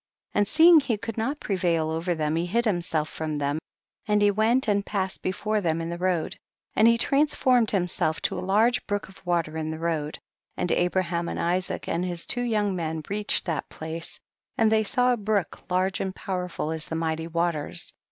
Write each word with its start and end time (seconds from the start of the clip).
and 0.33 0.47
seeing 0.47 0.79
he 0.79 0.97
could 0.97 1.15
not 1.15 1.39
prevail 1.39 1.91
over 1.91 2.15
them 2.15 2.35
he 2.35 2.47
hid 2.47 2.65
himself 2.65 3.07
from 3.07 3.37
them, 3.37 3.59
and 4.07 4.23
he 4.23 4.31
went 4.31 4.67
and 4.67 4.83
passed 4.83 5.21
before 5.21 5.61
them 5.61 5.79
in 5.79 5.89
the 5.89 5.97
road; 5.99 6.35
and 6.75 6.87
he 6.87 6.97
transformed 6.97 7.69
him 7.69 7.87
self 7.87 8.19
to 8.19 8.33
a 8.33 8.41
large 8.41 8.83
brook 8.87 9.07
of 9.09 9.23
water 9.27 9.57
in 9.59 9.69
the 9.69 9.77
road, 9.77 10.17
and 10.57 10.71
Abraham 10.71 11.29
and 11.29 11.39
Isaac 11.39 11.87
and 11.87 12.03
his 12.03 12.25
two 12.25 12.41
young 12.41 12.75
men 12.75 13.03
reached 13.09 13.45
that 13.45 13.69
place, 13.69 14.19
and 14.57 14.71
they 14.71 14.83
saw 14.83 15.13
a 15.13 15.17
brook 15.17 15.61
large 15.69 15.99
and 15.99 16.15
powerful 16.15 16.71
as 16.71 16.85
the 16.85 16.95
mighty 16.95 17.27
waters. 17.27 17.93